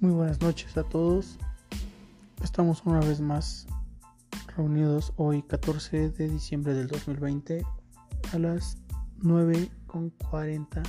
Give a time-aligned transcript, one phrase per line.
[0.00, 1.38] Muy buenas noches a todos.
[2.40, 3.66] Estamos una vez más
[4.56, 7.66] reunidos hoy 14 de diciembre del 2020
[8.32, 8.78] a las
[9.22, 10.82] 9.40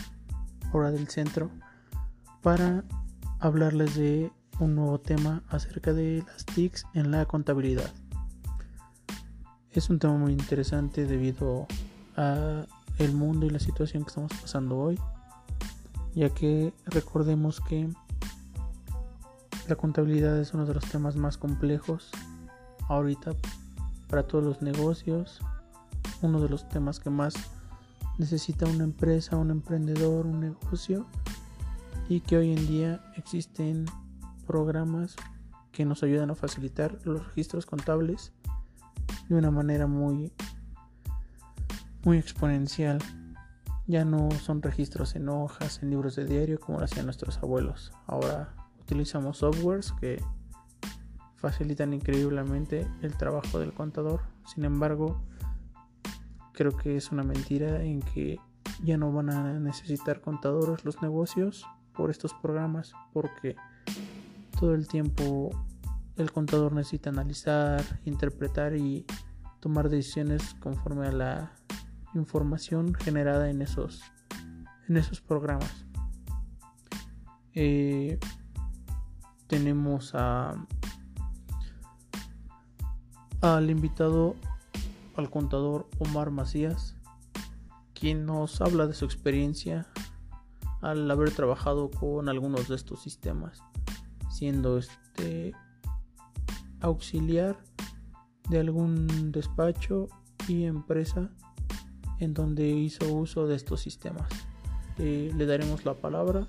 [0.74, 1.50] hora del centro
[2.44, 2.84] para
[3.40, 7.92] hablarles de un nuevo tema acerca de las TICs en la contabilidad.
[9.72, 11.66] Es un tema muy interesante debido
[12.16, 12.64] a
[13.00, 15.00] el mundo y la situación que estamos pasando hoy,
[16.14, 17.90] ya que recordemos que
[19.70, 22.10] la contabilidad es uno de los temas más complejos
[22.88, 23.34] ahorita
[24.08, 25.42] para todos los negocios,
[26.24, 27.36] uno de los temas que más
[28.18, 31.06] necesita una empresa, un emprendedor, un negocio
[32.10, 33.86] y que hoy en día existen
[34.48, 35.16] programas
[35.72, 38.34] que nos ayudan a facilitar los registros contables
[39.30, 40.34] de una manera muy
[42.04, 42.98] muy exponencial.
[43.86, 47.92] Ya no son registros en hojas, en libros de diario como lo hacían nuestros abuelos.
[48.08, 48.59] Ahora
[48.90, 50.20] utilizamos softwares que
[51.36, 54.22] facilitan increíblemente el trabajo del contador.
[54.48, 55.22] Sin embargo,
[56.54, 58.40] creo que es una mentira en que
[58.84, 63.56] ya no van a necesitar contadores los negocios por estos programas porque
[64.60, 65.52] todo el tiempo
[66.18, 69.06] el contador necesita analizar, interpretar y
[69.60, 71.54] tomar decisiones conforme a la
[72.16, 74.02] información generada en esos
[74.88, 75.86] en esos programas.
[77.54, 78.18] Eh,
[79.50, 80.54] tenemos a
[83.42, 84.36] al invitado
[85.16, 86.96] al contador Omar Macías
[87.94, 89.88] quien nos habla de su experiencia
[90.82, 93.62] al haber trabajado con algunos de estos sistemas
[94.30, 95.54] siendo este
[96.82, 97.58] auxiliar
[98.50, 100.08] de algún despacho
[100.48, 101.30] y empresa
[102.20, 104.30] en donde hizo uso de estos sistemas.
[104.98, 106.48] Eh, le daremos la palabra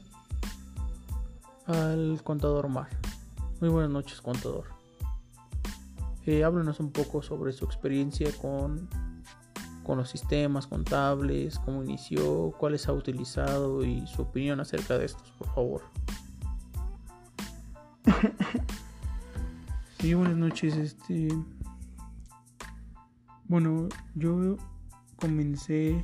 [1.70, 2.88] al contador Mar.
[3.60, 4.64] Muy buenas noches, contador.
[6.26, 8.88] Eh, háblanos un poco sobre su experiencia con,
[9.82, 15.30] con los sistemas contables, cómo inició, cuáles ha utilizado y su opinión acerca de estos,
[15.32, 15.82] por favor.
[20.00, 20.76] Sí, buenas noches.
[20.76, 21.28] Este,
[23.48, 24.56] bueno, yo
[25.16, 26.02] comencé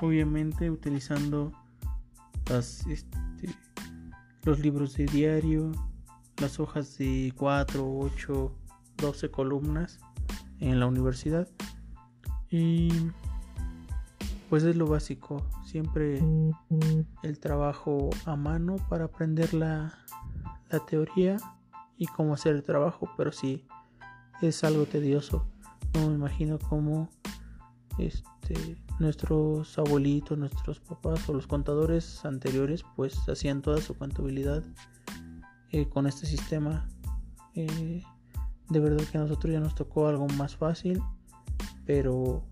[0.00, 1.50] obviamente utilizando
[2.48, 3.18] las este,
[4.44, 5.72] los libros de diario,
[6.38, 8.52] las hojas de 4, 8,
[8.98, 9.98] 12 columnas
[10.60, 11.48] en la universidad.
[12.50, 12.90] Y
[14.48, 16.22] pues es lo básico, siempre
[17.22, 19.98] el trabajo a mano para aprender la,
[20.70, 21.38] la teoría
[21.96, 23.66] y cómo hacer el trabajo, pero sí
[24.42, 25.46] es algo tedioso.
[25.94, 27.08] No me imagino cómo
[27.98, 34.62] este nuestros abuelitos, nuestros papás o los contadores anteriores pues hacían toda su contabilidad
[35.70, 36.88] eh, con este sistema.
[37.54, 38.02] Eh,
[38.68, 41.02] de verdad que a nosotros ya nos tocó algo más fácil,
[41.84, 42.44] pero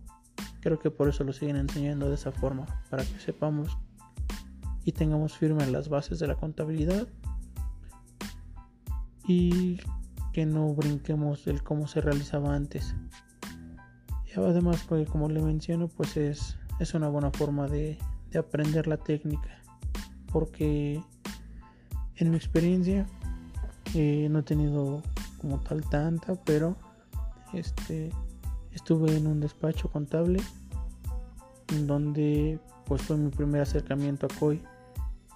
[0.61, 3.79] creo que por eso lo siguen enseñando de esa forma, para que sepamos
[4.85, 7.07] y tengamos firmes las bases de la contabilidad
[9.27, 9.81] y
[10.33, 12.95] que no brinquemos el cómo se realizaba antes
[14.37, 17.99] además, pues, como le menciono, pues es, es una buena forma de,
[18.31, 19.63] de aprender la técnica.
[20.33, 21.03] Porque
[22.17, 23.07] en mi experiencia
[23.95, 25.03] eh, no he tenido
[25.41, 26.77] como tal tanta, pero
[27.53, 28.11] este
[28.73, 30.41] estuve en un despacho contable
[31.87, 34.63] donde pues fue mi primer acercamiento a COI.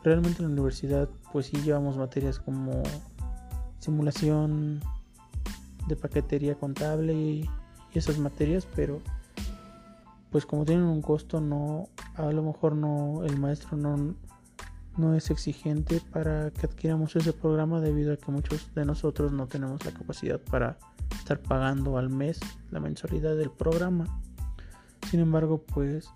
[0.03, 2.83] Realmente en la universidad pues sí llevamos materias como
[3.79, 4.81] simulación
[5.89, 7.49] de paquetería contable
[7.99, 9.01] esas materias, pero
[10.31, 14.15] pues como tienen un costo, no, a lo mejor no, el maestro no,
[14.97, 19.47] no es exigente para que adquiramos ese programa debido a que muchos de nosotros no
[19.47, 20.79] tenemos la capacidad para
[21.17, 22.41] estar pagando al mes
[22.71, 24.21] la mensualidad del programa.
[25.11, 26.11] Sin embargo, pues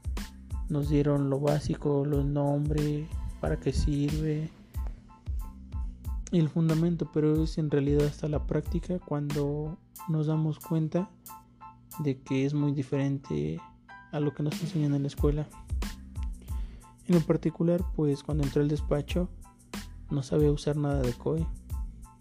[0.68, 3.08] nos dieron lo básico, los nombres,
[3.40, 4.50] para qué sirve
[6.32, 9.78] y el fundamento, pero es en realidad hasta la práctica cuando
[10.08, 11.10] nos damos cuenta
[11.98, 13.60] de que es muy diferente
[14.12, 15.46] a lo que nos enseñan en la escuela.
[17.06, 19.28] En lo particular, pues cuando entré al despacho
[20.10, 21.46] no sabía usar nada de COI.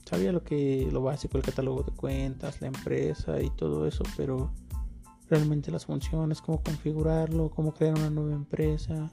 [0.06, 4.52] Sabía lo que lo básico, el catálogo de cuentas, la empresa y todo eso, pero
[5.30, 9.12] realmente las funciones, cómo configurarlo, cómo crear una nueva empresa,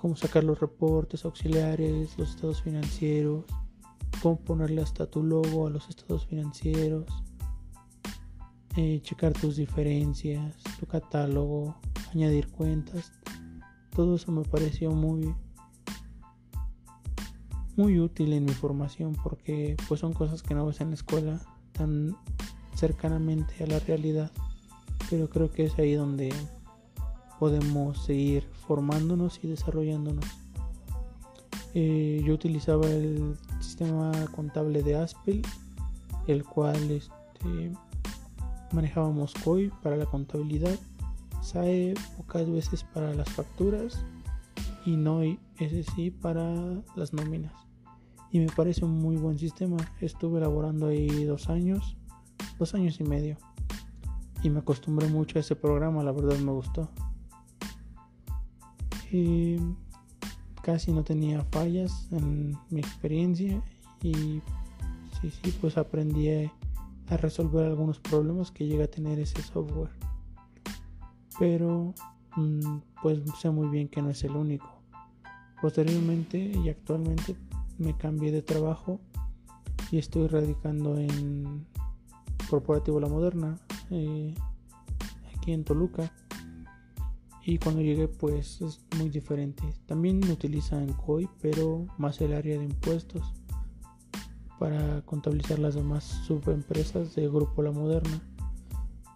[0.00, 3.44] cómo sacar los reportes auxiliares, los estados financieros,
[4.22, 7.06] cómo ponerle hasta tu logo a los estados financieros,
[8.76, 11.76] eh, checar tus diferencias, tu catálogo,
[12.12, 13.12] añadir cuentas.
[13.94, 15.34] Todo eso me pareció muy
[17.76, 21.40] muy útil en mi formación porque pues son cosas que no ves en la escuela
[21.72, 22.16] tan
[22.74, 24.30] cercanamente a la realidad
[25.10, 26.32] pero creo que es ahí donde
[27.38, 30.24] podemos seguir formándonos y desarrollándonos
[31.74, 35.42] eh, yo utilizaba el sistema contable de Aspel
[36.28, 37.72] el cual este,
[38.74, 40.78] manejábamos COI para la contabilidad
[41.42, 44.04] SAE pocas veces para las facturas
[44.84, 46.52] y NOI ese sí para
[46.96, 47.64] las nóminas
[48.34, 49.76] y me parece un muy buen sistema.
[50.00, 51.96] Estuve elaborando ahí dos años,
[52.58, 53.36] dos años y medio.
[54.42, 56.90] Y me acostumbré mucho a ese programa, la verdad me gustó.
[59.12, 59.54] Y
[60.62, 63.62] casi no tenía fallas en mi experiencia
[64.02, 64.42] y
[65.20, 66.28] sí, sí, pues aprendí
[67.08, 69.90] a resolver algunos problemas que llega a tener ese software.
[71.38, 71.94] Pero
[72.36, 74.70] mm, pues sé muy bien que no es el único.
[75.60, 77.36] Posteriormente y actualmente
[77.78, 79.00] me cambié de trabajo
[79.90, 81.66] y estoy radicando en
[82.48, 83.58] Corporativo La Moderna,
[83.90, 84.34] eh,
[85.36, 86.12] aquí en Toluca.
[87.46, 89.62] Y cuando llegué pues es muy diferente.
[89.86, 93.34] También utilizan COI, pero más el área de impuestos
[94.58, 98.22] para contabilizar las demás subempresas de Grupo La Moderna.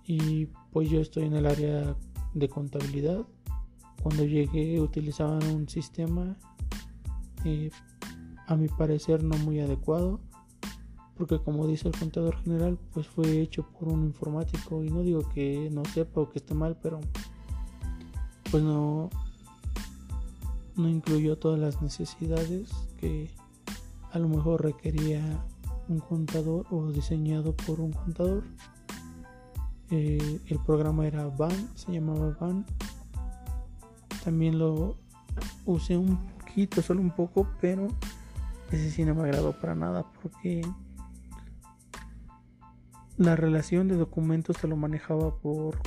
[0.05, 1.97] Y pues yo estoy en el área
[2.35, 3.27] de contabilidad.
[4.03, 6.37] Cuando llegué utilizaban un sistema
[7.45, 7.71] eh,
[8.47, 10.21] a mi parecer no muy adecuado
[11.19, 15.29] porque como dice el contador general pues fue hecho por un informático y no digo
[15.29, 17.01] que no sepa o que esté mal pero
[18.51, 19.11] pues no
[20.77, 23.29] no incluyó todas las necesidades que
[24.13, 25.45] a lo mejor requería
[25.89, 28.45] un contador o diseñado por un contador.
[29.91, 32.67] Eh, el programa era van se llamaba van.
[34.25, 34.97] También lo
[35.65, 37.89] usé un poquito solo un poco pero
[38.71, 40.63] ese sí no me agradó para nada porque
[43.17, 45.79] la relación de documentos se lo manejaba por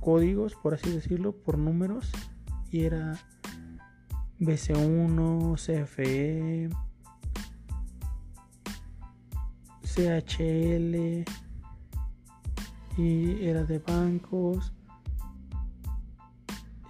[0.00, 2.12] códigos, por así decirlo, por números
[2.70, 3.18] y era
[4.38, 6.68] BC1, CFE,
[9.96, 11.24] CHL
[12.98, 14.74] y era de bancos,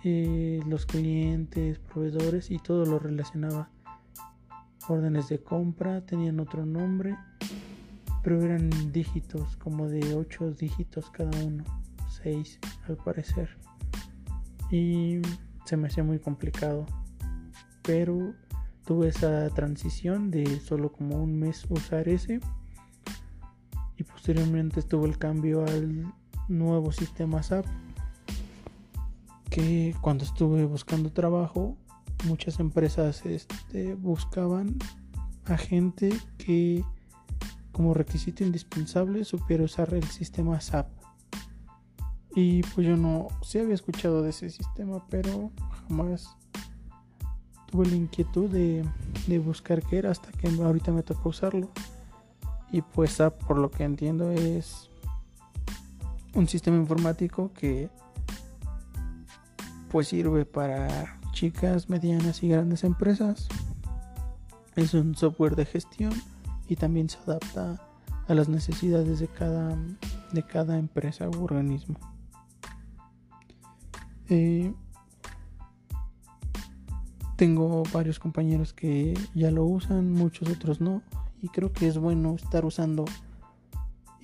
[0.03, 3.71] los clientes, proveedores y todo lo relacionaba
[4.89, 7.17] órdenes de compra tenían otro nombre,
[8.23, 11.65] pero eran dígitos, como de 8 dígitos cada uno,
[12.23, 13.57] 6 al parecer.
[14.71, 15.21] Y
[15.65, 16.87] se me hacía muy complicado,
[17.83, 18.35] pero
[18.85, 22.41] tuve esa transición de solo como un mes usar ese
[24.27, 26.13] posteriormente estuvo el cambio al
[26.49, 27.65] nuevo sistema SAP
[29.51, 31.77] que cuando estuve buscando trabajo
[32.25, 34.75] muchas empresas este, buscaban
[35.45, 36.09] a gente
[36.39, 36.83] que
[37.71, 40.89] como requisito indispensable supiera usar el sistema SAP.
[42.35, 45.53] Y pues yo no, sí había escuchado de ese sistema, pero
[45.87, 46.37] jamás
[47.67, 48.85] tuve la inquietud de,
[49.29, 51.71] de buscar qué era hasta que ahorita me tocó usarlo.
[52.77, 54.91] Y pues SAP, por lo que entiendo, es
[56.35, 57.89] un sistema informático que
[59.91, 63.49] pues sirve para chicas, medianas y grandes empresas.
[64.75, 66.13] Es un software de gestión
[66.69, 67.81] y también se adapta
[68.29, 69.75] a las necesidades de cada,
[70.33, 71.99] de cada empresa u organismo.
[74.29, 74.71] Eh,
[77.37, 81.01] tengo varios compañeros que ya lo usan, muchos otros no,
[81.43, 83.05] y creo que es bueno estar usando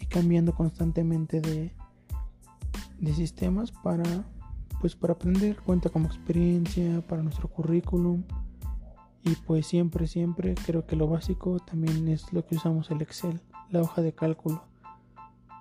[0.00, 1.72] y cambiando constantemente de,
[2.98, 4.04] de sistemas para
[4.82, 5.56] pues para aprender.
[5.60, 8.24] Cuenta como experiencia para nuestro currículum
[9.22, 13.40] y pues siempre siempre creo que lo básico también es lo que usamos el Excel
[13.70, 14.64] la hoja de cálculo.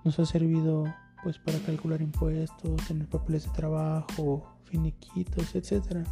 [0.03, 0.91] Nos ha servido
[1.24, 6.03] pues para calcular impuestos tener papeles de trabajo finiquitos etcétera.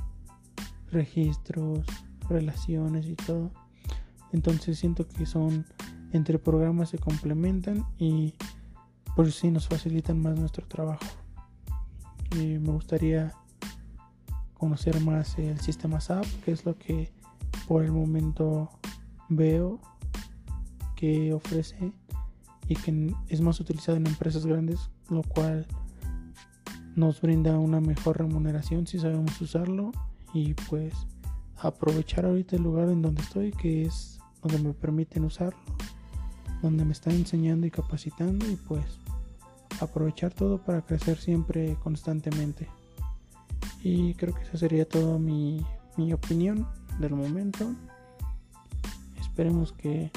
[0.92, 1.86] Registros
[2.30, 3.52] relaciones y todo
[4.32, 5.66] entonces siento que son
[6.12, 8.34] entre programas se complementan y
[9.16, 11.06] por si nos facilitan más nuestro trabajo.
[12.36, 13.34] Me gustaría
[14.54, 17.12] conocer más el sistema SAP, que es lo que
[17.68, 18.70] por el momento
[19.30, 19.80] veo
[20.96, 21.94] que ofrece
[22.68, 25.66] y que es más utilizado en empresas grandes, lo cual
[26.96, 29.92] nos brinda una mejor remuneración si sabemos usarlo
[30.34, 30.94] y pues
[31.58, 35.60] aprovechar ahorita el lugar en donde estoy, que es donde me permiten usarlo,
[36.62, 38.86] donde me están enseñando y capacitando y pues
[39.82, 42.68] aprovechar todo para crecer siempre constantemente.
[43.82, 45.66] Y creo que esa sería toda mi,
[45.98, 46.68] mi opinión
[47.00, 47.74] del momento.
[49.20, 50.12] esperemos que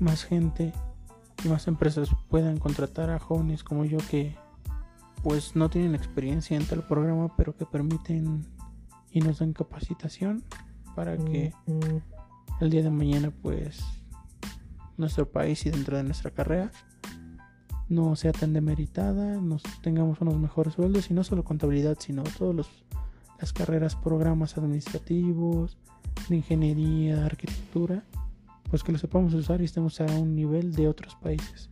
[0.00, 0.72] más gente
[1.44, 4.36] y más empresas puedan contratar a jóvenes como yo que
[5.22, 8.44] pues no tienen experiencia en tal programa pero que permiten
[9.12, 10.42] y nos dan capacitación
[10.96, 11.52] para que
[12.60, 13.80] el día de mañana pues
[14.96, 16.70] nuestro país y dentro de nuestra carrera
[17.88, 22.66] no sea tan demeritada, nos tengamos unos mejores sueldos y no solo contabilidad, sino todas
[23.38, 25.76] las carreras, programas administrativos,
[26.28, 28.04] de ingeniería, arquitectura,
[28.70, 31.68] pues que lo sepamos usar y estemos a un nivel de otros países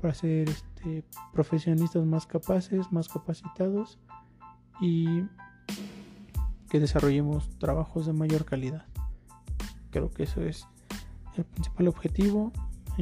[0.00, 3.98] para ser este, profesionistas más capaces, más capacitados
[4.80, 5.22] y
[6.68, 8.89] que desarrollemos trabajos de mayor calidad.
[9.90, 10.66] Creo que eso es
[11.36, 12.52] el principal objetivo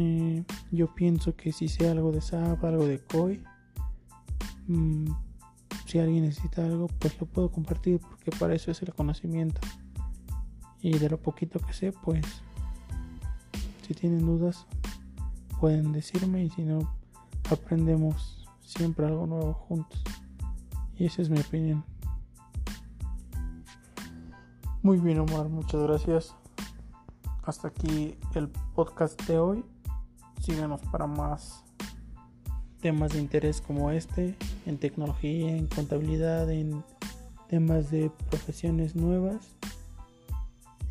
[0.00, 3.42] eh, yo pienso que si sé algo de SAP, algo de COI,
[4.68, 5.07] mm,
[5.87, 9.61] si alguien necesita algo, pues lo puedo compartir porque para eso es el conocimiento.
[10.80, 12.25] Y de lo poquito que sé, pues
[13.85, 14.66] si tienen dudas,
[15.59, 16.95] pueden decirme y si no,
[17.50, 20.00] aprendemos siempre algo nuevo juntos.
[20.97, 21.85] Y esa es mi opinión.
[24.83, 26.37] Muy bien, Omar, muchas gracias.
[27.48, 29.64] Hasta aquí el podcast de hoy
[30.42, 31.64] síganos para más
[32.82, 34.36] temas de interés como este,
[34.66, 36.84] en tecnología, en contabilidad, en
[37.48, 39.56] temas de profesiones nuevas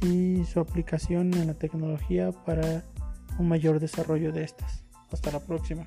[0.02, 2.84] y su aplicación en la tecnología para
[3.38, 4.84] un mayor desarrollo de estas.
[5.12, 5.86] Hasta la próxima.